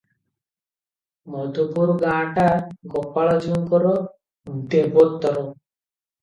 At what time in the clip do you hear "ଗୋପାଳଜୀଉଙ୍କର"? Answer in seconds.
2.95-3.93